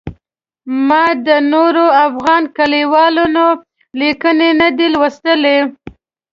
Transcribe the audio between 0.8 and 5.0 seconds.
ما د نورو افغان لیکوالانو لیکنې نه دي